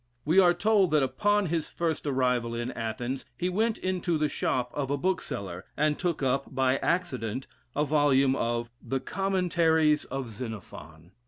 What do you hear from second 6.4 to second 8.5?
by accident, a volume